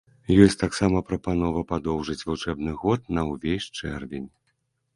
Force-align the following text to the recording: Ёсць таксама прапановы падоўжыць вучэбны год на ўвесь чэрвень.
Ёсць 0.45 0.55
таксама 0.61 1.01
прапановы 1.09 1.61
падоўжыць 1.73 2.25
вучэбны 2.29 2.71
год 2.81 3.07
на 3.19 3.29
ўвесь 3.31 3.71
чэрвень. 3.79 4.29